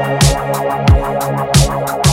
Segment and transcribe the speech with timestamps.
[0.00, 2.09] ¡Gracias!